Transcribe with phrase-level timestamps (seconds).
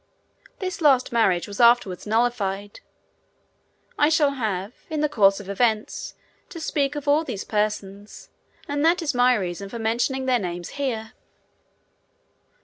[0.57, 2.79] This last marriage was afterwards nullified.
[3.99, 6.15] I shall have, in the course of events,
[6.49, 8.29] to speak of all these persons,
[8.67, 11.11] and that is my reason for mentioning their names here.